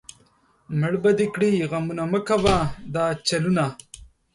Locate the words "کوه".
2.27-2.55